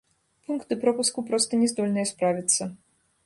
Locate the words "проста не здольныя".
1.27-2.09